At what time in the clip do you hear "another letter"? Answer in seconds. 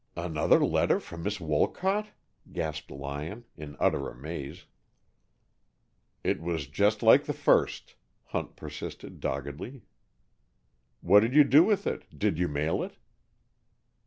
0.17-0.99